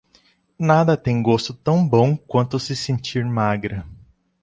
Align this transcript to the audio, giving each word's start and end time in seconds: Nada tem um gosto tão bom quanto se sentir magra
Nada 0.57 0.97
tem 0.97 1.17
um 1.17 1.21
gosto 1.21 1.53
tão 1.53 1.87
bom 1.87 2.17
quanto 2.17 2.57
se 2.59 2.75
sentir 2.75 3.23
magra 3.23 3.85